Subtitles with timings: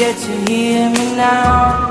[0.00, 1.90] Get to hear me now.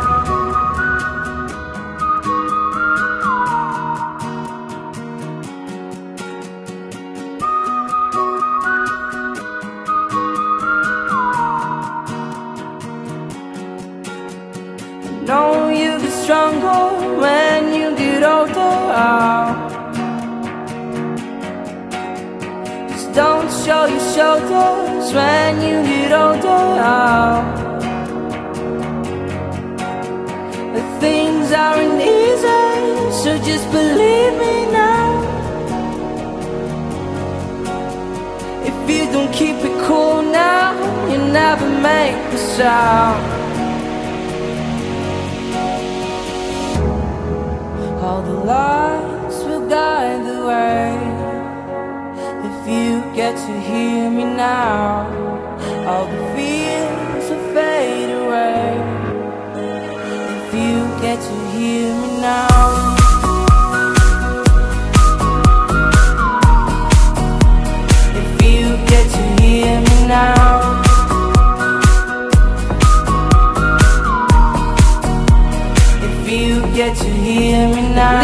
[15.28, 18.56] know you get stronger when you get older.
[22.90, 27.69] Just don't show your shoulders when you get older.
[31.00, 35.08] Things aren't easy, so just believe me now.
[38.70, 40.74] If you don't keep it cool now,
[41.10, 43.24] you never make the sound.
[48.04, 50.92] All the lights will guide the way.
[52.50, 55.08] If you get to hear me now,
[55.88, 57.09] all the fears
[61.10, 62.96] you get to hear me now.
[68.16, 70.82] If you get to hear me now.
[76.04, 78.19] If you get to hear me now.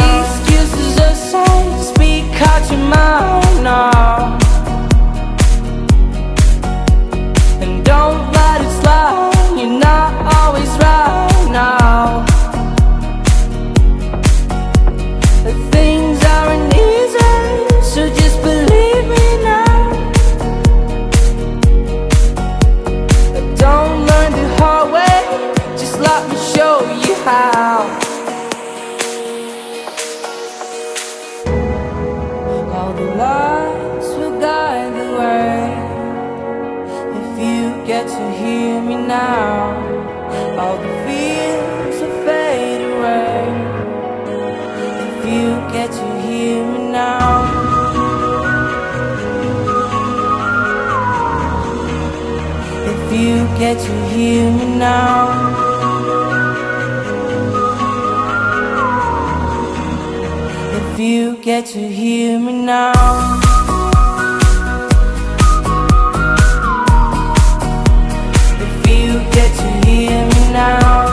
[53.65, 55.55] You get to hear me now.
[60.77, 62.91] If you get to hear me now.
[68.65, 71.04] If you get to hear me now.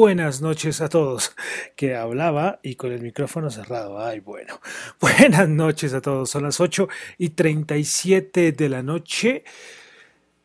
[0.00, 1.36] Buenas noches a todos.
[1.76, 4.02] Que hablaba y con el micrófono cerrado.
[4.02, 4.58] Ay, bueno.
[5.00, 6.30] Buenas noches a todos.
[6.30, 6.88] Son las 8
[7.18, 9.44] y 37 de la noche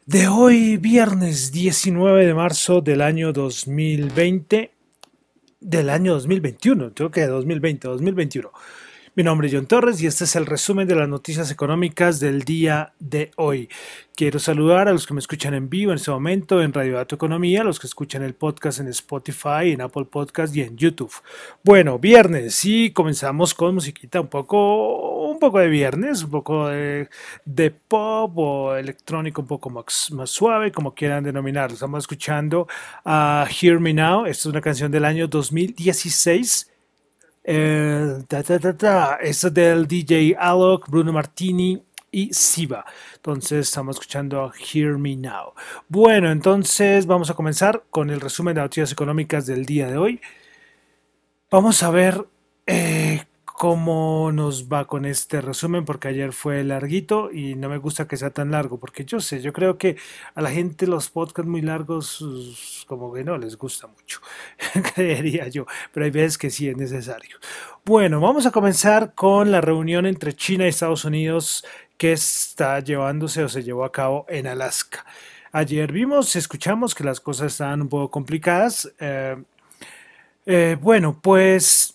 [0.06, 4.74] de hoy, viernes 19 de marzo del año 2020.
[5.62, 6.92] Del año 2021.
[6.92, 8.52] Tengo que 2020, 2021.
[9.18, 12.44] Mi nombre es John Torres y este es el resumen de las noticias económicas del
[12.44, 13.70] día de hoy.
[14.14, 17.16] Quiero saludar a los que me escuchan en vivo en este momento en Radio Dato
[17.16, 21.14] Economía, a los que escuchan el podcast en Spotify, en Apple Podcast y en YouTube.
[21.64, 27.08] Bueno, viernes y comenzamos con musiquita un poco, un poco de viernes, un poco de,
[27.88, 31.76] pop o electrónico un poco más, más suave, como quieran denominarlo.
[31.76, 32.68] Estamos escuchando
[33.06, 34.26] a Hear Me Now.
[34.26, 36.75] Esta es una canción del año 2016
[37.48, 41.82] eh, ta, ta, ta, es del DJ Alok, Bruno Martini
[42.12, 42.86] y Siva.
[43.16, 45.54] Entonces estamos escuchando Hear Me Now.
[45.88, 50.22] Bueno, entonces vamos a comenzar con el resumen de noticias económicas del día de hoy.
[51.52, 52.26] Vamos a ver
[52.66, 53.24] eh,
[53.58, 58.18] cómo nos va con este resumen, porque ayer fue larguito y no me gusta que
[58.18, 59.96] sea tan largo, porque yo sé, yo creo que
[60.34, 64.20] a la gente los podcasts muy largos como que no les gusta mucho,
[64.96, 67.38] creería yo, pero hay veces que sí es necesario.
[67.86, 71.66] Bueno, vamos a comenzar con la reunión entre China y Estados Unidos
[71.98, 75.06] que está llevándose o se llevó a cabo en Alaska.
[75.52, 78.92] Ayer vimos, escuchamos que las cosas estaban un poco complicadas.
[79.00, 79.38] Eh,
[80.46, 81.95] eh, bueno, pues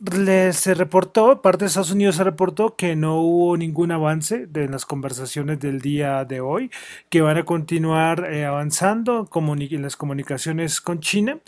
[0.00, 4.68] le, se reportó, parte de Estados Unidos se reportó que no hubo ningún avance de
[4.68, 6.70] las conversaciones del día de hoy,
[7.08, 11.38] que van a continuar eh, avanzando en las comunicaciones con China.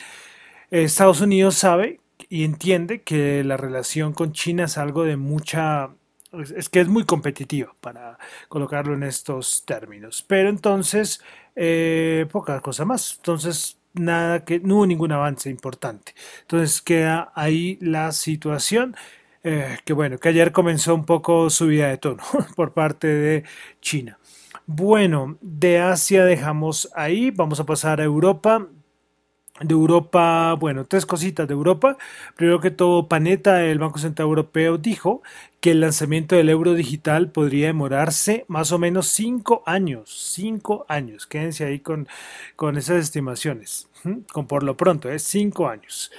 [0.70, 5.90] Estados Unidos sabe y entiende que la relación con China es algo de mucha
[6.56, 8.18] es que es muy competitivo para
[8.48, 10.24] colocarlo en estos términos.
[10.26, 11.20] Pero entonces,
[11.54, 13.16] eh, poca cosa más.
[13.16, 16.14] Entonces, nada que, no hubo ningún avance importante.
[16.42, 18.96] Entonces queda ahí la situación.
[19.44, 22.22] Eh, que bueno, que ayer comenzó un poco subida de tono
[22.56, 23.44] por parte de
[23.80, 24.18] China.
[24.66, 28.68] Bueno, de Asia dejamos ahí, vamos a pasar a Europa
[29.64, 31.96] de Europa, bueno, tres cositas de Europa.
[32.36, 35.22] Primero que todo, Paneta, el Banco Central Europeo, dijo
[35.60, 40.10] que el lanzamiento del euro digital podría demorarse más o menos cinco años.
[40.34, 41.26] Cinco años.
[41.26, 42.08] Quédense ahí con,
[42.56, 43.88] con esas estimaciones.
[44.32, 45.28] Con por lo pronto, es ¿eh?
[45.28, 46.10] cinco años.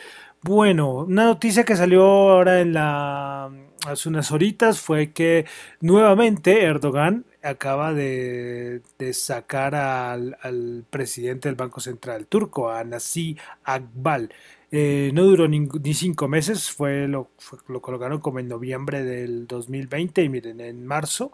[0.42, 3.50] Bueno, una noticia que salió ahora en la
[3.86, 5.45] hace unas horitas fue que
[5.81, 8.81] nuevamente Erdogan acaba de,
[9.13, 14.34] sacar al, presidente del Banco Central turco, a Nasi Akbal.
[14.72, 17.30] Eh, no duró ni, cinco meses, fue lo,
[17.68, 21.31] lo colocaron como en noviembre del 2020 y miren, en marzo.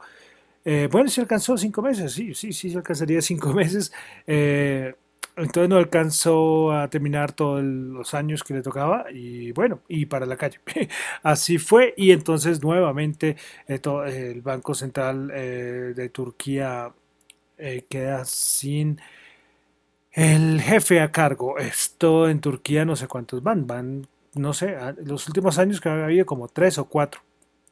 [0.65, 3.91] Eh, bueno, si alcanzó cinco meses, sí, sí, sí, se alcanzaría cinco meses.
[4.27, 4.93] Eh,
[5.39, 10.25] entonces no alcanzó a terminar todos los años que le tocaba y bueno, y para
[10.25, 10.59] la calle.
[11.23, 13.37] Así fue y entonces nuevamente
[13.67, 16.91] eh, el Banco Central eh, de Turquía
[17.57, 18.99] eh, queda sin
[20.11, 21.57] el jefe a cargo.
[21.57, 26.05] Esto en Turquía no sé cuántos van, van, no sé, los últimos años que ha
[26.05, 27.21] habido como tres o cuatro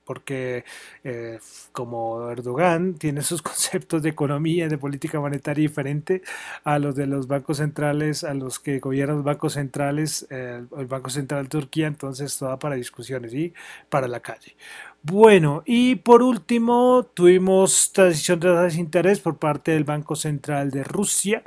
[0.07, 0.63] porque
[1.04, 1.39] eh,
[1.71, 6.21] como Erdogan tiene sus conceptos de economía, de política monetaria diferente
[6.63, 10.86] a los de los bancos centrales, a los que gobiernan los bancos centrales, eh, el
[10.88, 13.54] Banco Central de Turquía, entonces toda para discusiones y
[13.89, 14.56] para la calle.
[15.04, 20.71] Bueno, y por último tuvimos transición de tasas de interés por parte del Banco Central
[20.71, 21.44] de Rusia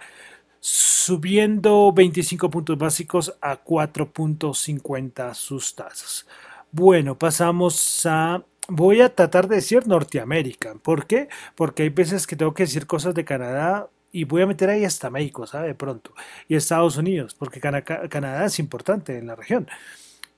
[0.60, 6.26] subiendo 25 puntos básicos a 4.50 sus tasas.
[6.70, 10.74] Bueno, pasamos a voy a tratar de decir Norteamérica.
[10.82, 11.28] ¿Por qué?
[11.54, 14.84] Porque hay veces que tengo que decir cosas de Canadá y voy a meter ahí
[14.84, 15.68] hasta México, ¿sabe?
[15.68, 16.12] De pronto.
[16.48, 19.68] Y Estados Unidos, porque Canadá es importante en la región.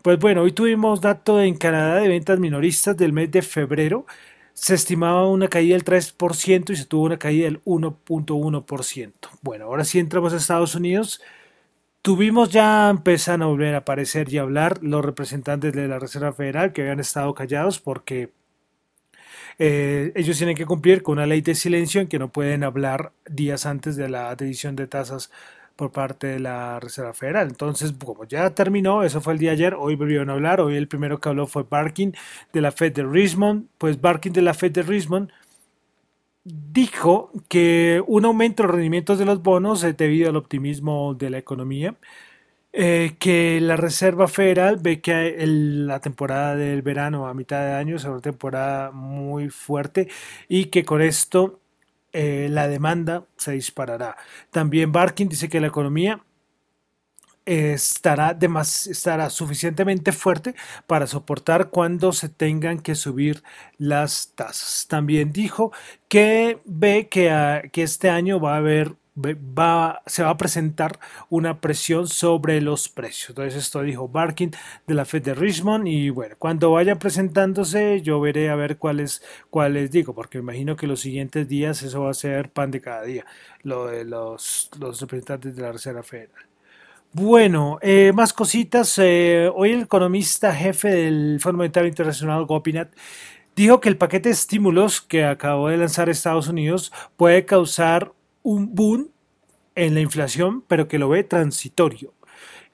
[0.02, 4.04] Pues bueno, hoy tuvimos dato en Canadá de ventas minoristas del mes de febrero.
[4.52, 9.12] Se estimaba una caída del 3% y se tuvo una caída del 1.1%.
[9.40, 11.22] Bueno, ahora sí entramos a Estados Unidos.
[12.02, 16.72] Tuvimos ya, empezan a volver a aparecer y hablar los representantes de la Reserva Federal
[16.72, 18.32] que habían estado callados porque
[19.60, 23.12] eh, ellos tienen que cumplir con una ley de silencio en que no pueden hablar
[23.30, 25.30] días antes de la decisión de tasas
[25.76, 27.46] por parte de la Reserva Federal.
[27.48, 30.88] Entonces, como ya terminó, eso fue el día ayer, hoy volvieron a hablar, hoy el
[30.88, 32.16] primero que habló fue Barkin
[32.52, 35.30] de la Fed de Richmond, pues Barkin de la Fed de Richmond
[36.44, 41.30] dijo que un aumento de los rendimientos de los bonos es debido al optimismo de
[41.30, 41.96] la economía,
[42.72, 47.98] eh, que la Reserva Federal ve que la temporada del verano a mitad de año
[47.98, 50.08] será una temporada muy fuerte
[50.48, 51.60] y que con esto
[52.12, 54.16] eh, la demanda se disparará.
[54.50, 56.22] También Barkin dice que la economía
[57.46, 58.38] estará,
[58.90, 60.54] estará suficientemente fuerte
[60.86, 63.42] para soportar cuando se tengan que subir
[63.78, 64.86] las tasas.
[64.88, 65.72] También dijo
[66.08, 71.60] que ve que, que este año va a haber Va, se va a presentar una
[71.60, 73.28] presión sobre los precios.
[73.30, 74.52] Entonces esto dijo Barkin
[74.86, 79.22] de la Fed de Richmond y bueno, cuando vaya presentándose yo veré a ver cuáles
[79.50, 82.80] cuáles digo, porque me imagino que los siguientes días eso va a ser pan de
[82.80, 83.26] cada día,
[83.62, 86.51] lo de los, los representantes de la Reserva Federal.
[87.14, 88.98] Bueno, eh, más cositas.
[88.98, 92.90] Eh, hoy el economista jefe del Fondo Monetario Internacional, Gopinath,
[93.54, 98.74] dijo que el paquete de estímulos que acabó de lanzar Estados Unidos puede causar un
[98.74, 99.10] boom
[99.74, 102.14] en la inflación, pero que lo ve transitorio.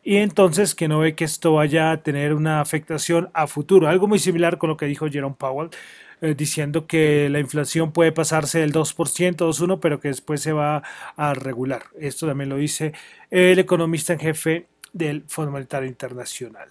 [0.04, 3.88] Y entonces que no ve que esto vaya a tener una afectación a futuro.
[3.88, 5.70] Algo muy similar con lo que dijo Jerome Powell
[6.20, 10.82] eh, diciendo que la inflación puede pasarse del 2%, 2,1%, pero que después se va
[11.16, 11.84] a regular.
[11.98, 12.92] Esto también lo dice
[13.30, 16.68] el economista en jefe del Fondo Monetario Internacional.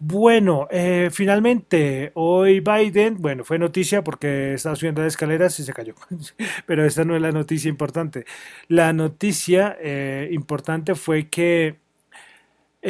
[0.00, 5.72] Bueno, eh, finalmente, hoy Biden, bueno, fue noticia porque estaba subiendo las escaleras y se
[5.72, 5.94] cayó,
[6.66, 8.24] pero esta no es la noticia importante.
[8.68, 11.78] La noticia eh, importante fue que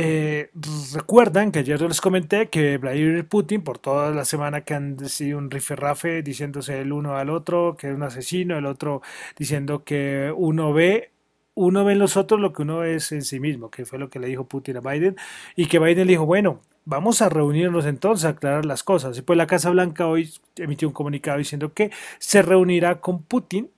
[0.00, 0.50] eh,
[0.95, 4.97] recuerdan que ayer yo les comenté que Vladimir Putin, por toda la semana que han
[4.97, 9.02] decidido un rifirrafe diciéndose el uno al otro que es un asesino, el otro
[9.37, 11.11] diciendo que uno ve,
[11.55, 14.09] uno ve en los otros lo que uno es en sí mismo, que fue lo
[14.09, 15.17] que le dijo Putin a Biden,
[15.57, 19.19] y que Biden le dijo, bueno, vamos a reunirnos entonces a aclarar las cosas.
[19.19, 21.90] Y pues la Casa Blanca hoy emitió un comunicado diciendo que
[22.21, 23.69] se reunirá con Putin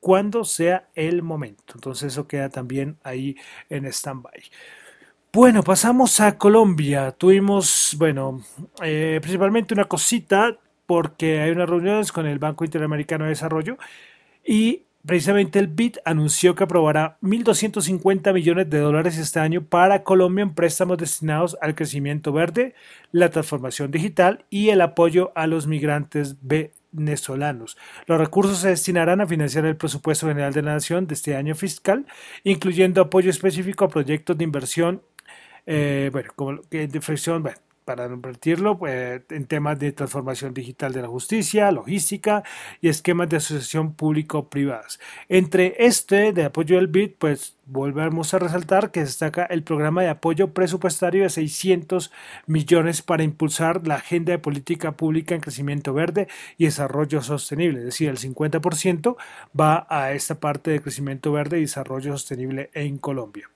[0.00, 1.74] cuando sea el momento.
[1.74, 3.36] Entonces eso queda también ahí
[3.68, 4.42] en stand-by.
[5.34, 7.10] Bueno, pasamos a Colombia.
[7.12, 8.42] Tuvimos, bueno,
[8.82, 13.78] eh, principalmente una cosita porque hay unas reuniones con el Banco Interamericano de Desarrollo
[14.44, 20.42] y precisamente el BID anunció que aprobará 1.250 millones de dólares este año para Colombia
[20.42, 22.74] en préstamos destinados al crecimiento verde,
[23.10, 27.78] la transformación digital y el apoyo a los migrantes venezolanos.
[28.06, 31.54] Los recursos se destinarán a financiar el presupuesto general de la nación de este año
[31.54, 32.04] fiscal,
[32.44, 35.00] incluyendo apoyo específico a proyectos de inversión,
[35.66, 41.02] eh, bueno, como de inversión, bueno, para invertirlo pues, en temas de transformación digital de
[41.02, 42.42] la justicia, logística
[42.80, 45.00] y esquemas de asociación público-privadas.
[45.28, 50.10] Entre este de apoyo del BID, pues volvemos a resaltar que destaca el programa de
[50.10, 52.12] apoyo presupuestario de 600
[52.46, 56.28] millones para impulsar la agenda de política pública en crecimiento verde
[56.58, 59.16] y desarrollo sostenible, es decir, el 50%
[59.58, 63.51] va a esta parte de crecimiento verde y desarrollo sostenible en Colombia.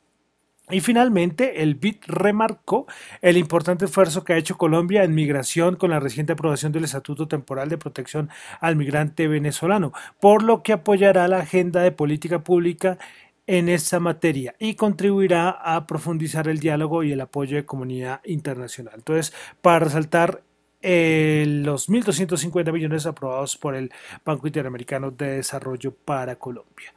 [0.68, 2.86] Y finalmente, el BID remarcó
[3.22, 7.28] el importante esfuerzo que ha hecho Colombia en migración con la reciente aprobación del Estatuto
[7.28, 8.30] Temporal de Protección
[8.60, 12.98] al Migrante Venezolano, por lo que apoyará la agenda de política pública
[13.46, 18.94] en esta materia y contribuirá a profundizar el diálogo y el apoyo de comunidad internacional.
[18.96, 19.32] Entonces,
[19.62, 20.42] para resaltar
[20.82, 23.92] eh, los 1.250 millones aprobados por el
[24.24, 26.92] Banco Interamericano de Desarrollo para Colombia.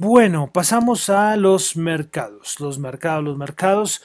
[0.00, 2.60] Bueno, pasamos a los mercados.
[2.60, 4.02] Los mercados, los mercados.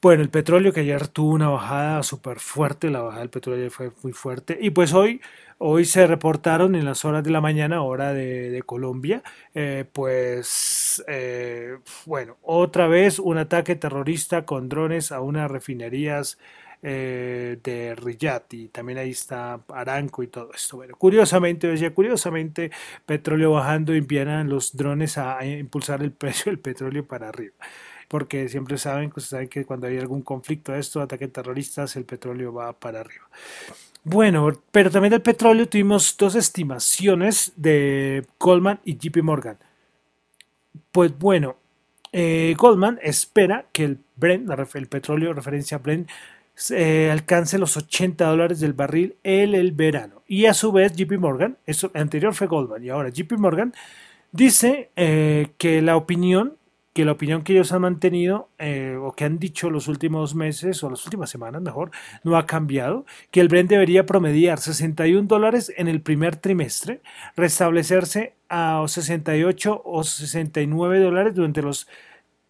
[0.00, 3.90] Bueno, el petróleo que ayer tuvo una bajada súper fuerte, la bajada del petróleo fue
[4.02, 4.56] muy fuerte.
[4.58, 5.20] Y pues hoy,
[5.58, 9.22] hoy se reportaron en las horas de la mañana, hora de, Colombia,
[9.54, 16.38] eh, pues, eh, bueno, otra vez un ataque terrorista con drones a unas refinerías
[16.86, 20.76] eh, de Riyadh y también ahí está Aranco y todo esto.
[20.76, 22.70] Bueno, curiosamente, decía, curiosamente,
[23.06, 27.54] petróleo bajando empiezan los drones a, impulsar el precio del petróleo para arriba.
[28.06, 32.04] Porque siempre saben, pues, saben que cuando hay algún conflicto de esto, ataque terroristas, el
[32.04, 33.30] petróleo va para arriba.
[34.02, 39.56] Bueno, pero también del petróleo tuvimos dos estimaciones de Goldman y JP Morgan.
[40.92, 41.56] Pues bueno,
[42.12, 46.10] eh, Goldman espera que el Brent, el petróleo referencia a Brent,
[46.70, 50.22] eh, alcance los 80 dólares del barril en el verano.
[50.26, 53.74] Y a su vez JP Morgan, eso anterior fue Goldman y ahora JP Morgan,
[54.32, 56.56] dice eh, que la opinión
[56.94, 60.82] que la opinión que ellos han mantenido eh, o que han dicho los últimos meses
[60.84, 61.90] o las últimas semanas mejor
[62.22, 67.02] no ha cambiado, que el Brent debería promediar 61 dólares en el primer trimestre,
[67.36, 71.88] restablecerse a 68 o 69 dólares durante los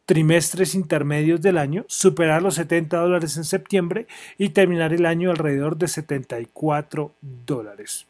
[0.06, 4.06] trimestres intermedios del año, superar los 70 dólares en septiembre
[4.38, 8.06] y terminar el año alrededor de 74 dólares.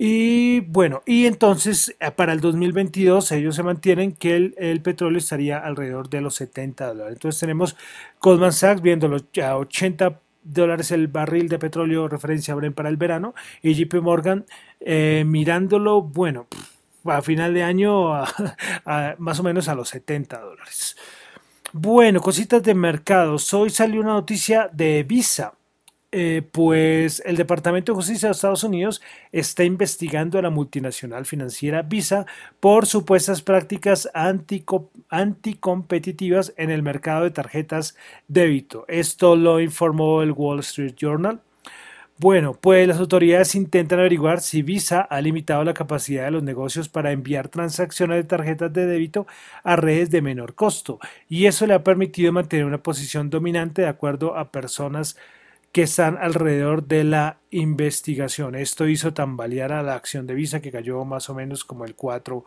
[0.00, 5.58] Y bueno, y entonces eh, para el 2022 ellos se mantienen que el, petróleo estaría
[5.58, 7.14] alrededor de los 70 dólares.
[7.14, 7.76] Entonces tenemos
[8.20, 13.74] Goldman Sachs viéndolo a 80 dólares el barril de petróleo referencia para el verano y
[13.74, 14.46] JP Morgan
[14.80, 16.46] eh, mirándolo, bueno,
[17.04, 18.12] a final de año
[19.18, 20.96] más o menos a los 70 dólares.
[21.72, 23.52] Bueno, cositas de mercados.
[23.52, 25.52] Hoy salió una noticia de Visa.
[26.10, 31.82] Eh, pues el Departamento de Justicia de Estados Unidos está investigando a la multinacional financiera
[31.82, 32.24] Visa
[32.60, 34.08] por supuestas prácticas
[35.10, 37.94] anticompetitivas en el mercado de tarjetas
[38.26, 38.86] débito.
[38.88, 41.42] Esto lo informó el Wall Street Journal.
[42.20, 46.88] Bueno, pues las autoridades intentan averiguar si Visa ha limitado la capacidad de los negocios
[46.88, 49.28] para enviar transacciones de tarjetas de débito
[49.62, 50.98] a redes de menor costo
[51.28, 55.16] y eso le ha permitido mantener una posición dominante de acuerdo a personas
[55.70, 58.56] que están alrededor de la investigación.
[58.56, 61.96] Esto hizo tambalear a la acción de Visa que cayó más o menos como el
[61.96, 62.42] 4%.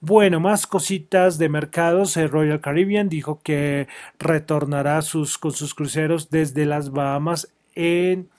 [0.00, 2.16] Bueno, más cositas de mercados.
[2.16, 3.86] El Royal Caribbean dijo que
[4.18, 8.30] retornará sus, con sus cruceros desde las Bahamas en,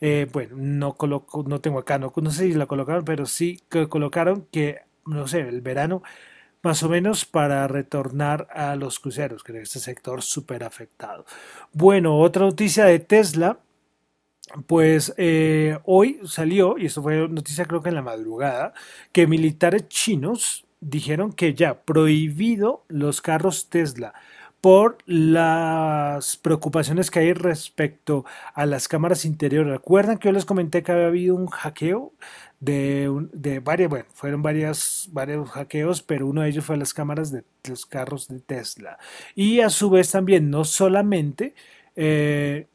[0.00, 3.88] eh, bueno, no, coloco, no tengo acá, no, sé si la colocaron, pero sí que
[3.88, 6.02] colocaron que, no sé, el verano
[6.62, 11.26] más o menos para retornar a los cruceros, que es este sector súper afectado.
[11.72, 13.58] Bueno, otra noticia de Tesla,
[14.66, 18.74] pues eh, hoy salió, y esto fue noticia creo que en la madrugada,
[19.12, 24.14] que militares chinos dijeron que ya prohibido los carros Tesla
[24.62, 29.72] por las preocupaciones que hay respecto a las cámaras interiores.
[29.72, 32.12] Recuerdan que yo les comenté que había habido un hackeo
[32.60, 37.32] de, de varias, bueno, fueron varias, varios hackeos, pero uno de ellos fue las cámaras
[37.32, 38.98] de los carros de Tesla.
[39.34, 41.54] Y a su vez también, no solamente,
[41.96, 42.68] eh,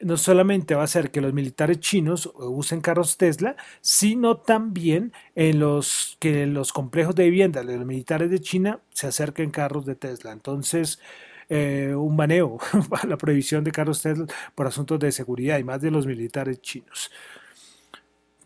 [0.00, 5.58] no solamente va a ser que los militares chinos usen carros Tesla, sino también en
[5.58, 9.94] los que los complejos de vivienda de los militares de China se acerquen carros de
[9.94, 10.32] Tesla.
[10.32, 11.00] Entonces,
[11.48, 12.58] eh, un baneo,
[13.08, 17.10] la prohibición de carros Tesla por asuntos de seguridad y más de los militares chinos.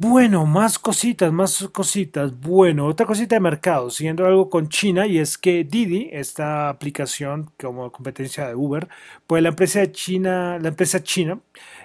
[0.03, 2.41] Bueno, más cositas, más cositas.
[2.41, 7.51] Bueno, otra cosita de mercado, siguiendo algo con China, y es que Didi, esta aplicación
[7.61, 8.89] como competencia de Uber,
[9.27, 11.39] pues la empresa china, la empresa china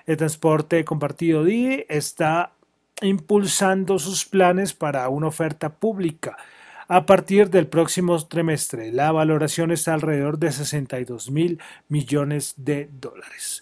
[0.07, 2.53] de transporte compartido Didi está
[3.01, 6.38] impulsando sus planes para una oferta pública
[6.88, 8.93] a partir del próximo trimestre.
[8.93, 13.62] La valoración está alrededor de 62 mil millones de dólares.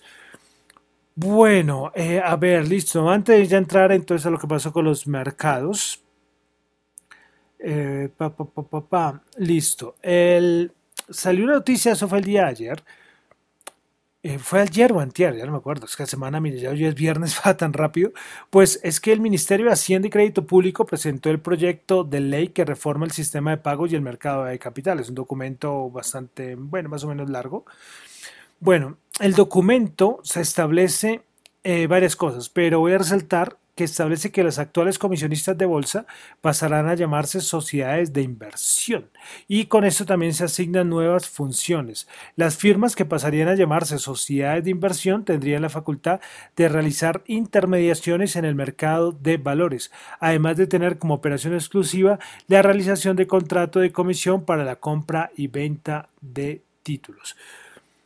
[1.16, 3.10] Bueno, eh, a ver, listo.
[3.10, 6.02] Antes de ya entrar entonces a lo que pasó con los mercados.
[7.60, 9.96] Eh, pa, pa, pa, listo.
[11.10, 12.84] Salió una noticia, eso fue el día de ayer.
[14.26, 16.70] Eh, fue ayer o antier, ya no me acuerdo, es que la semana, mire, ya
[16.70, 18.14] hoy es viernes, va tan rápido.
[18.50, 22.48] Pues es que el Ministerio de Hacienda y Crédito Público presentó el proyecto de ley
[22.50, 25.10] que reforma el sistema de pagos y el mercado de capitales.
[25.10, 27.66] Un documento bastante, bueno, más o menos largo.
[28.60, 31.22] Bueno, el documento se establece
[31.64, 36.06] eh, varias cosas, pero voy a resaltar que establece que las actuales comisionistas de bolsa
[36.42, 39.10] pasarán a llamarse sociedades de inversión
[39.48, 42.08] y con esto también se asignan nuevas funciones.
[42.36, 46.20] Las firmas que pasarían a llamarse sociedades de inversión tendrían la facultad
[46.56, 52.62] de realizar intermediaciones en el mercado de valores, además de tener como operación exclusiva la
[52.62, 57.36] realización de contrato de comisión para la compra y venta de títulos.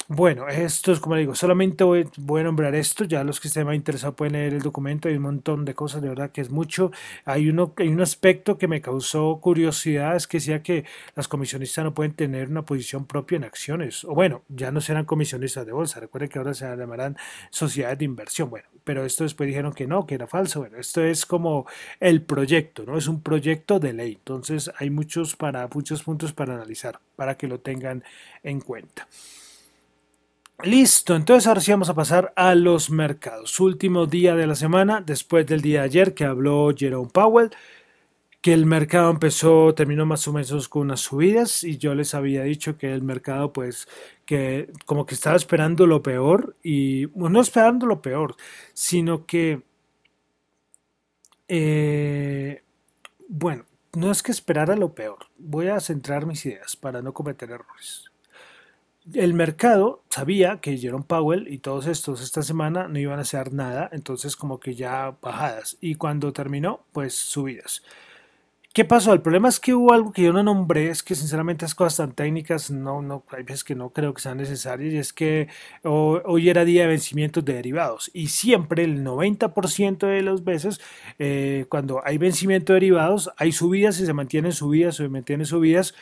[0.10, 2.06] Bueno, esto es como digo, solamente voy,
[2.40, 5.24] a nombrar esto, ya los que estén más interesados pueden leer el documento, hay un
[5.24, 6.92] montón de cosas, de verdad que es mucho.
[7.26, 10.86] Hay, uno, hay un aspecto que me causó curiosidad, es que decía que
[11.16, 15.04] las comisionistas no pueden tener una posición propia en acciones, o bueno, ya no serán
[15.04, 17.18] comisionistas de bolsa, recuerden que ahora se llamarán
[17.50, 21.04] sociedades de inversión, bueno, pero esto después dijeron que no, que era falso, bueno, esto
[21.04, 21.68] es como
[22.00, 22.98] el proyecto, ¿no?
[22.98, 27.50] Es un proyecto de ley, entonces hay muchos, para, muchos puntos para analizar, para que
[27.50, 28.06] lo tengan
[28.42, 29.06] en cuenta.
[30.64, 33.60] Listo, entonces ahora sí vamos a pasar a los mercados.
[33.60, 37.52] Último día de la semana, después del día de ayer que habló Jerome Powell,
[38.42, 42.44] que el mercado empezó, terminó más o menos con unas subidas y yo les había
[42.44, 43.88] dicho que el mercado pues
[44.26, 48.36] que como que estaba esperando lo peor y no esperando lo peor,
[48.74, 49.64] sino que
[51.48, 52.64] eh,
[53.30, 57.52] bueno, no es que esperara lo peor, voy a centrar mis ideas para no cometer
[57.52, 58.12] errores
[59.14, 63.54] el mercado sabía que Jerome Powell y todos estos esta semana no iban a hacer
[63.54, 65.78] nada, entonces como que ya bajadas.
[65.82, 67.84] Y cuando terminó, pues subidas.
[68.78, 69.12] ¿Qué pasó?
[69.12, 71.98] El problema es que hubo algo que yo no nombré, es que sinceramente las cosas
[71.98, 75.48] tan técnicas no, no, hay que no creo que sean necesarias y es que
[75.84, 80.80] hoy era día de vencimientos de derivados y siempre el 90% de las veces
[81.18, 85.96] eh, cuando hay vencimiento de derivados hay subidas y se mantienen subidas, se mantienen subidas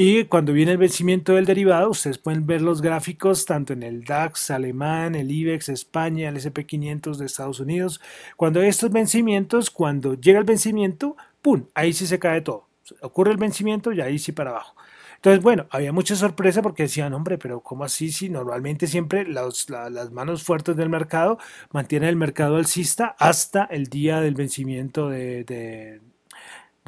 [0.00, 4.04] y cuando viene el vencimiento del derivado, ustedes pueden ver los gráficos tanto en el
[4.04, 8.00] DAX alemán, el IBEX España, el SP500 de Estados Unidos.
[8.36, 11.64] Cuando hay estos vencimientos, cuando llega el vencimiento, ¡pum!
[11.74, 12.68] Ahí sí se cae todo.
[13.00, 14.76] Ocurre el vencimiento y ahí sí para abajo.
[15.16, 18.12] Entonces, bueno, había mucha sorpresa porque decían, hombre, pero ¿cómo así?
[18.12, 19.68] Si normalmente siempre las
[20.12, 21.38] manos fuertes del mercado
[21.72, 26.00] mantienen el mercado alcista hasta el día del vencimiento de, de,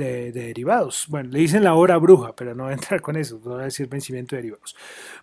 [0.01, 1.07] derivados.
[1.09, 3.63] Bueno, le dicen la hora bruja, pero no voy a entrar con eso, no voy
[3.63, 4.77] a decir vencimiento de derivados.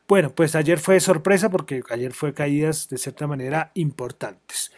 [0.07, 4.71] Bueno, pues ayer fue sorpresa porque ayer fue caídas de cierta manera importantes.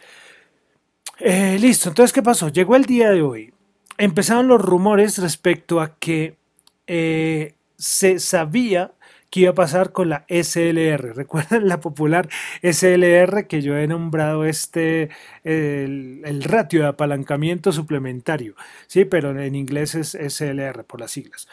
[1.18, 2.48] Eh, listo, entonces, ¿qué pasó?
[2.48, 3.52] Llegó el día de hoy.
[3.98, 6.38] Empezaron los rumores respecto a que
[6.86, 8.92] eh, se sabía
[9.30, 11.14] qué iba a pasar con la SLR.
[11.14, 12.28] ¿Recuerdan la popular
[12.62, 15.10] SLR que yo he nombrado este,
[15.44, 18.54] el, ratio de apalancamiento suplementario?
[18.86, 21.48] Sí, pero en inglés es SLR por las siglas.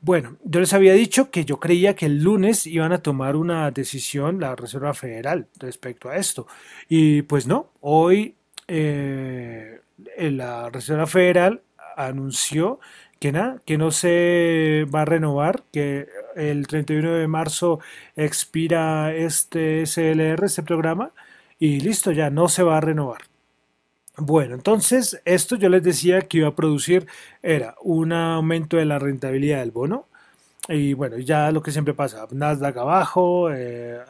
[0.00, 3.70] Bueno, yo les había dicho que yo creía que el lunes iban a tomar una
[3.72, 6.46] decisión la Reserva Federal respecto a esto.
[6.88, 8.36] Y pues no, hoy
[8.68, 9.80] eh,
[10.16, 11.62] la Reserva Federal
[11.96, 12.78] anunció
[13.18, 16.06] que nada, que no se va a renovar, que
[16.38, 17.80] el 31 de marzo
[18.16, 21.12] expira este SLR, este programa,
[21.58, 23.22] y listo, ya no se va a renovar.
[24.16, 27.06] Bueno, entonces esto yo les decía que iba a producir
[27.40, 30.07] era un aumento de la rentabilidad del bono,
[30.70, 34.00] y bueno, ya lo que siempre pasa, Nasdaq abajo, eh,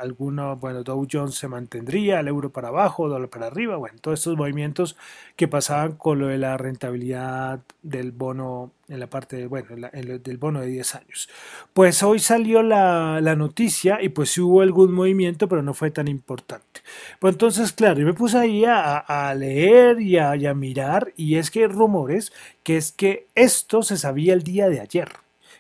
[0.61, 4.37] bueno, Dow Jones se mantendría, el euro para abajo, dólar para arriba, bueno, todos estos
[4.37, 4.97] movimientos
[5.37, 10.61] que pasaban con lo de la rentabilidad del bono en la parte, bueno, del bono
[10.61, 11.29] de 10 años.
[11.75, 16.09] Pues hoy salió la, noticia y pues sí hubo algún movimiento, pero no fue tan
[16.09, 16.81] importante.
[17.21, 21.37] Pues entonces, claro, yo me puse ahí a, leer y a, y a mirar y
[21.37, 22.33] es que hay rumores
[22.65, 25.09] que es que esto se sabía el día de ayer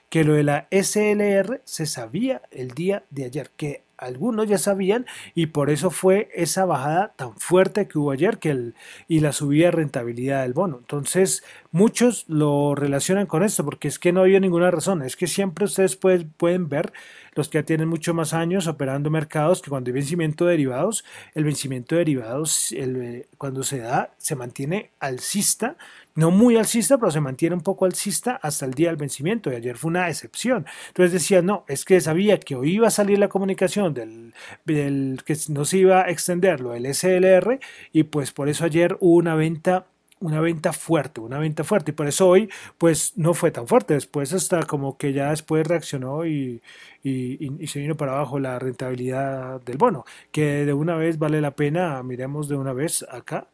[0.08, 5.06] que lo de la SLR se sabía el día de ayer, que algunos ya sabían
[5.34, 8.74] y por eso fue esa bajada tan fuerte que hubo ayer que el,
[9.08, 10.78] y la subida de rentabilidad del bono.
[10.78, 15.02] Entonces, muchos lo relacionan con esto porque es que no había ninguna razón.
[15.02, 16.92] Es que siempre ustedes pueden, ver,
[17.35, 21.04] los que ya tienen mucho más años operando mercados, que cuando hay vencimiento de derivados,
[21.35, 25.76] el vencimiento de derivados, el, cuando se da, se mantiene alcista
[26.18, 29.54] no muy alcista, pero se mantiene un poco alcista hasta el día del vencimiento y
[29.54, 30.66] ayer fue una excepción.
[30.88, 34.35] Entonces decía, no, es que sabía que hoy iba a salir la comunicación del,
[34.66, 37.61] que no se iba a extender lo del SLR
[37.92, 39.87] y pues por eso ayer hubo una venta
[40.20, 41.92] una venta fuerte, una venta fuerte.
[41.92, 43.94] Y por eso hoy, pues no fue tan fuerte.
[43.94, 46.62] Después hasta como que ya después reaccionó y,
[47.02, 50.04] y, se vino para abajo la rentabilidad del bono.
[50.33, 53.48] Que de una vez vale la pena, miremos de una vez acá.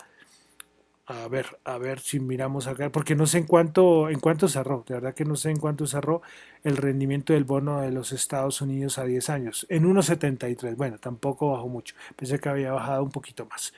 [1.07, 4.85] A ver, a ver si miramos acá, porque no sé en cuánto, en cuánto cerró,
[4.89, 6.23] de verdad que no sé en cuánto cerró
[6.63, 9.67] el rendimiento del bono de los Estados Unidos a 10 años.
[9.69, 13.75] En 1.73, bueno, tampoco bajó mucho, pensé que había bajado un poquito más.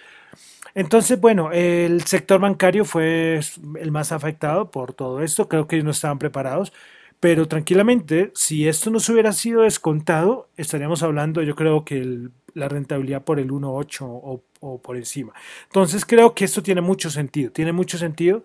[0.75, 3.41] Entonces, bueno, el sector bancario fue
[3.81, 6.73] el más afectado por todo esto, creo que no estaban preparados.
[7.19, 12.69] Pero tranquilamente, si esto no se hubiera sido descontado, estaríamos hablando, yo creo que la
[12.69, 15.33] rentabilidad por el 1.8 o, o, por encima.
[15.65, 18.43] Entonces creo que esto tiene mucho sentido, tiene mucho sentido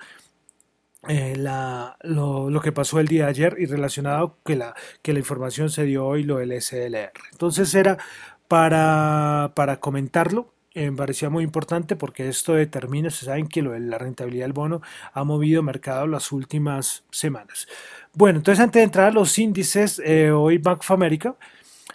[1.07, 5.69] eh, lo, que pasó el día de ayer y relacionado que la, que la información
[5.69, 7.11] se dio hoy, lo del SLR.
[7.31, 7.97] Entonces era
[8.47, 13.71] para, para comentarlo, eh, me parecía muy importante porque esto determina, se saben que lo
[13.71, 14.81] de la rentabilidad del bono
[15.13, 17.67] ha movido mercado las últimas semanas.
[18.13, 21.35] Bueno, entonces antes de entrar a los índices, eh, hoy Bank of America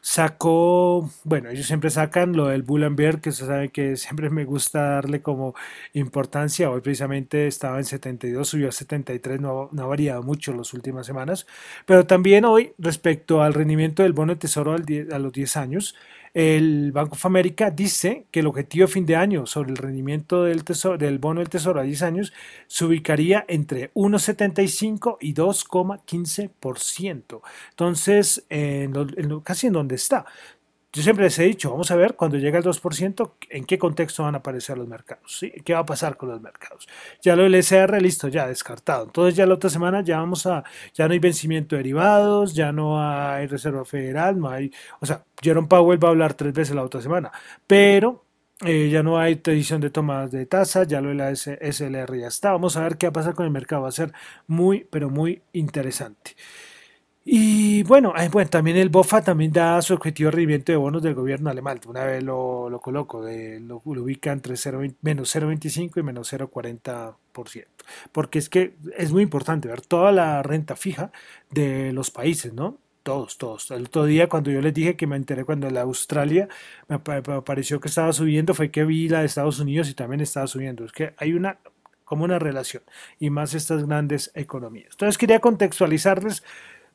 [0.02, 4.30] sacó, bueno, ellos siempre sacan lo del Bull and Bear, que se sabe que siempre
[4.30, 5.54] me gusta darle como
[5.94, 6.70] importancia.
[6.70, 11.06] Hoy precisamente estaba en 72, subió a 73, no, no ha variado mucho las últimas
[11.06, 11.46] semanas.
[11.86, 15.96] Pero también hoy, respecto al rendimiento del bono de tesoro a los 10 años,
[16.36, 20.44] el Banco of America dice que el objetivo de fin de año sobre el rendimiento
[20.44, 20.62] del,
[21.18, 22.34] bono del tesoro a 10 años
[22.66, 27.40] se ubicaría entre 1,75 y 2,15%.
[27.70, 28.44] Entonces,
[29.44, 30.26] casi en donde está.
[30.96, 34.22] Yo siempre les he dicho, vamos a ver cuando llega el 2%, en qué contexto
[34.22, 35.50] van a aparecer los mercados, ¿sí?
[35.62, 36.88] ¿Qué va a pasar con los mercados?
[37.20, 39.04] Ya lo del SR, listo, ya descartado.
[39.04, 42.72] Entonces ya la otra semana ya vamos a, ya no hay vencimiento de derivados, ya
[42.72, 46.74] no hay Reserva Federal, no hay, o sea, Jerome Powell va a hablar tres veces
[46.74, 47.30] la otra semana,
[47.66, 48.24] pero
[48.64, 52.28] eh, ya no hay decisión de tomas de tasa, ya lo de la SLR ya
[52.28, 52.52] está.
[52.52, 54.14] Vamos a ver qué va a pasar con el mercado, va a ser
[54.46, 56.36] muy, pero muy interesante.
[57.28, 61.14] Y bueno, bueno, también el BOFA también da su objetivo de rendimiento de bonos del
[61.14, 61.80] gobierno alemán.
[61.88, 67.66] Una vez lo, lo coloco, de, lo, ubica entre 0, menos 0,25 y menos 0,40%.
[68.12, 71.10] Porque es que es muy importante ver toda la renta fija
[71.50, 72.78] de los países, ¿no?
[73.02, 73.72] Todos, todos.
[73.72, 76.48] El otro día cuando yo les dije que me enteré cuando la Australia
[76.88, 80.46] me pareció que estaba subiendo, fue que vi la de Estados Unidos y también estaba
[80.46, 80.84] subiendo.
[80.84, 81.58] Es que hay una
[82.04, 82.84] como una relación
[83.18, 84.90] y más estas grandes economías.
[84.92, 86.44] Entonces quería contextualizarles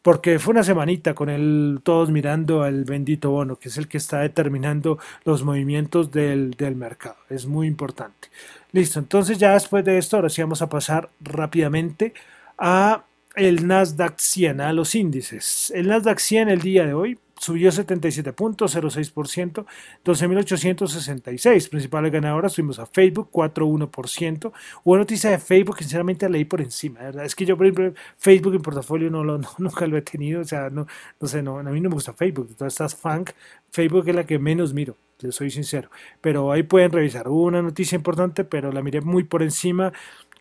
[0.02, 3.98] porque fue una semanita con él todos mirando al bendito bono, que es el que
[3.98, 7.18] está determinando los movimientos del, del mercado.
[7.30, 8.30] Es muy importante.
[8.72, 12.14] Listo, entonces ya después de esto, ahora sí vamos a pasar rápidamente
[12.58, 13.04] a
[13.36, 15.72] el Nasdaq 100, a los índices.
[15.76, 19.66] El Nasdaq 100 el día de hoy subió 77.06%,
[20.06, 21.70] 12.866.
[21.70, 24.52] Principales ganadoras tuvimos a Facebook, 4.1%.
[24.84, 27.26] Hubo noticia de Facebook sinceramente leí por encima, ¿verdad?
[27.26, 30.46] Es que yo, por ejemplo, Facebook en portafolio no, lo, nunca lo he tenido, o
[30.46, 30.86] sea, no,
[31.20, 32.50] no sé, no, a mí no me gusta Facebook.
[32.50, 33.32] De todas estas funk,
[33.72, 35.90] Facebook es la que menos miro, les soy sincero.
[36.22, 37.28] Pero ahí pueden revisar.
[37.28, 39.92] Una noticia importante, pero la miré muy por encima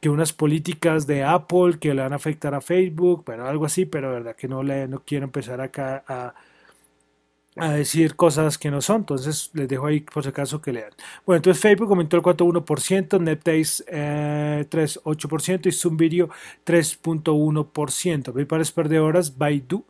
[0.01, 3.87] que unas políticas de Apple que le van a afectar a Facebook, bueno, algo así,
[3.87, 6.35] pero verdad que no, le, no quiero empezar acá a
[7.57, 10.93] a decir cosas que no son, entonces les dejo ahí por si acaso que lean.
[11.27, 16.31] Bueno, entonces Facebook aumentó el 4.1%, NetDays eh, 3.8% y Zoom Video
[16.65, 18.33] 3.1%.
[18.33, 19.85] Principales perdedoras, Baidu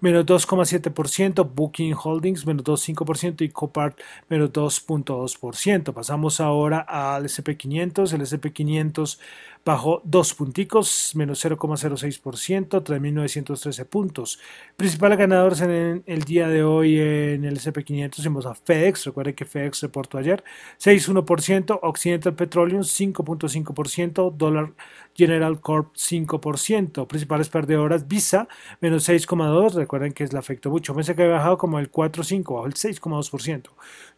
[0.00, 3.98] menos 2,7%, Booking Holdings menos 2,5% y Copart
[4.28, 5.94] menos 2,2%.
[5.94, 9.18] Pasamos ahora al SP500, el SP500
[9.64, 14.38] bajó dos punticos, menos 0,06%, 3.913 puntos.
[14.76, 19.46] Principales ganadores en el día de hoy en el SP500 hicimos a FedEx, recuerden que
[19.46, 20.44] FedEx reportó ayer,
[20.78, 24.72] 6,1%, Occidental Petroleum 5,5%, Dollar
[25.14, 28.48] General Corp 5%, principales perdedoras Visa
[28.80, 32.54] menos 6,2%, recuerden que es la afectó mucho, pensé que había bajado como el 4,5%,
[32.54, 33.70] bajo el 6,2%,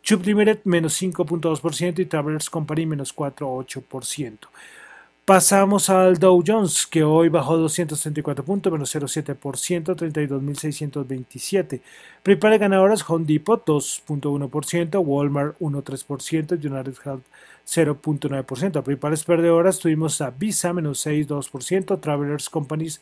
[0.03, 4.49] Chubb Limited menos 5,2% y Travelers Company menos 4,8%.
[5.27, 11.81] Pasamos al Dow Jones, que hoy bajó 234 puntos, menos 0,7%, 32.627.
[12.23, 17.25] Principales ganadoras, Home Depot 2.1%, Walmart 1.3%, United Health
[17.67, 18.83] 0.9%.
[18.85, 23.01] Principales perdedoras tuvimos a Visa menos 6.2%, Travelers Companies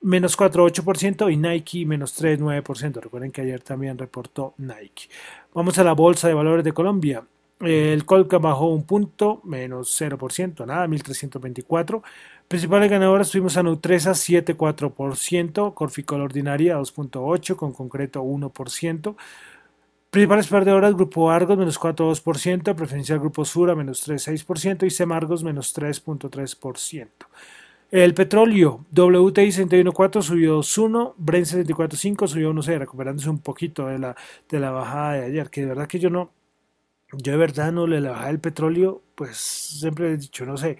[0.00, 2.98] menos 4.8% y Nike menos 3.9%.
[2.98, 5.10] Recuerden que ayer también reportó Nike.
[5.52, 7.26] Vamos a la Bolsa de Valores de Colombia.
[7.60, 12.02] El Colca bajó un punto, menos 0%, nada, 1324.
[12.48, 19.16] Principales ganadoras tuvimos a Nutresa 7,4%, Corficol Ordinaria 2,8%, con concreto 1%.
[20.10, 27.08] Principales perdedoras, Grupo Argos menos 4,2%, Preferencial Grupo Sura menos 3,6% y Semargos menos 3,3%.
[27.90, 34.16] El petróleo, WTI 61.4 subió 2.1, Brent 74.5 subió 1.0, recuperándose un poquito de la,
[34.48, 36.30] de la bajada de ayer, que de verdad que yo no,
[37.12, 40.78] yo de verdad no le bajé el petróleo, pues siempre he dicho, no sé,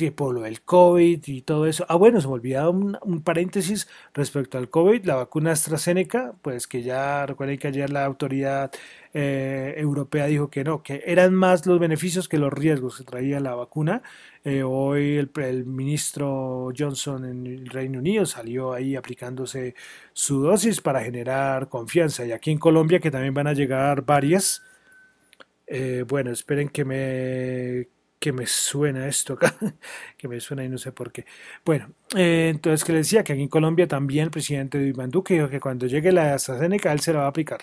[0.00, 1.84] tipo lo del COVID y todo eso.
[1.88, 6.82] Ah, bueno, se me olvidaba un, paréntesis respecto al COVID, la vacuna AstraZeneca, pues que
[6.82, 8.70] ya recuerden que ayer la autoridad
[9.12, 13.40] eh, europea dijo que no, que eran más los beneficios que los riesgos que traía
[13.40, 14.02] la vacuna.
[14.44, 19.74] Eh, hoy el, el, ministro Johnson en el Reino Unido salió ahí aplicándose
[20.14, 22.24] su dosis para generar confianza.
[22.24, 24.62] Y aquí en Colombia, que también van a llegar varias,
[25.70, 29.56] eh, bueno, esperen que me, que me suena esto acá,
[30.18, 31.26] que me suena y no sé por qué.
[31.64, 35.34] Bueno, eh, entonces que le decía que aquí en Colombia también el presidente Iván Duque
[35.34, 37.60] dijo que cuando llegue la AstraZeneca él se la va a aplicar.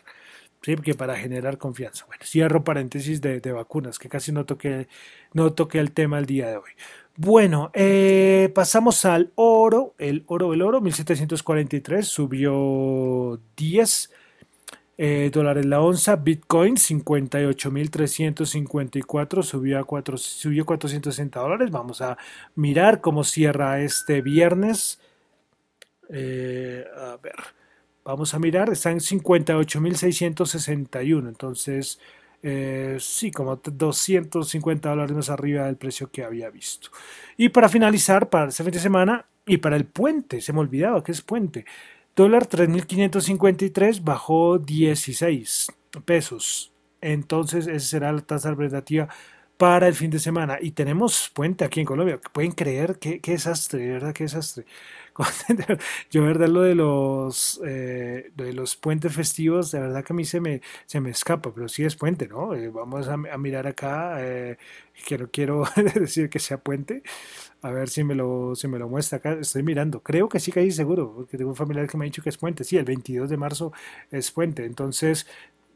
[0.62, 2.06] Sí, porque para generar confianza.
[2.08, 4.88] Bueno, cierro paréntesis de, vacunas, que casi no toqué,
[5.34, 6.72] no toqué el tema el día de hoy.
[7.16, 9.96] Bueno, eh, pasamos al oro.
[9.98, 14.12] El oro, el oro, 1743, subió 10
[14.98, 21.70] eh, dólares la onza, Bitcoin 58.354, subió a 4, subió 460 dólares.
[21.70, 22.18] Vamos a
[22.56, 25.00] mirar cómo cierra este viernes.
[26.10, 27.36] Eh, a ver,
[28.04, 32.00] vamos a mirar, está en 58.661, entonces
[32.42, 36.90] eh, sí, como 250 dólares más arriba del precio que había visto.
[37.36, 41.04] Y para finalizar, para este fin de semana y para el puente, se me olvidaba
[41.04, 41.66] que es puente.
[42.18, 45.68] Dólar 3.553 bajó 16
[46.04, 46.74] pesos.
[47.00, 49.08] Entonces, esa será la tasa alternativa
[49.58, 50.58] para el fin de semana.
[50.62, 52.20] Y tenemos puente aquí en Colombia.
[52.32, 53.88] ¿Pueden creer qué, qué desastre?
[53.88, 54.14] ¿Verdad?
[54.14, 54.66] Qué desastre.
[56.12, 60.26] Yo, verdad, lo de los, eh, de los puentes festivos, de verdad que a mí
[60.26, 62.54] se me, se me escapa, pero sí es puente, ¿no?
[62.54, 64.58] Eh, vamos a, mirar acá, eh,
[65.08, 65.64] que no quiero
[65.96, 67.02] decir que sea puente,
[67.62, 70.52] a ver si me, lo, si me lo muestra acá, estoy mirando, creo que sí
[70.52, 72.86] que seguro, porque tengo un familiar que me ha dicho que es puente, sí, el
[72.86, 73.74] 22 de marzo
[74.12, 75.28] es puente, entonces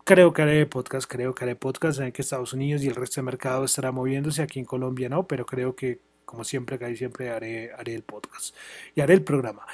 [0.05, 3.15] creo que haré podcast, creo que haré podcast en que Estados Unidos y el resto
[3.15, 7.29] del mercado estará moviéndose, aquí en Colombia no, pero creo que como siempre, que siempre
[7.29, 8.55] haré, haré el podcast
[8.95, 9.65] y haré el programa.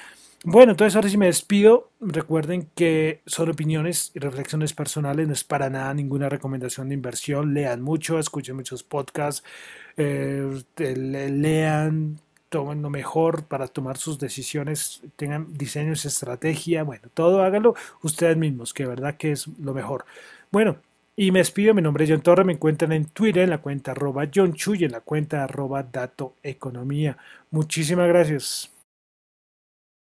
[0.43, 1.91] Bueno, entonces ahora sí me despido.
[1.99, 7.53] Recuerden que son opiniones y reflexiones personales, no es para nada ninguna recomendación de inversión.
[7.53, 9.43] Lean mucho, escuchen muchos podcasts,
[9.97, 17.75] eh, lean, tomen lo mejor para tomar sus decisiones, tengan diseños, estrategia, bueno, todo háganlo
[18.03, 20.05] ustedes mismos, que verdad que es lo mejor.
[20.51, 20.77] Bueno,
[21.15, 23.91] y me despido, mi nombre es John Torre, me encuentran en Twitter en la cuenta
[23.91, 27.17] arroba John Chuy, en la cuenta arroba Dato Economía.
[27.51, 28.76] Muchísimas gracias.